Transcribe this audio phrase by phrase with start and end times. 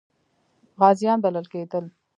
[0.81, 1.85] غازیان بلل کېدل.